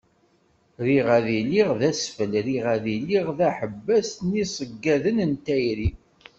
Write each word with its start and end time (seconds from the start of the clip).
Riɣ 0.87 1.07
ad 1.17 1.27
iliɣ 1.39 1.69
d 1.79 1.81
asfel 1.91 2.33
riɣ 2.47 2.65
ad 2.75 2.85
iliɣ 2.95 3.27
d 3.37 3.39
aḥebbas 3.49 4.09
i 4.23 4.29
yiṣeggaden 4.33 5.17
n 5.31 5.33
tayri. 5.45 5.89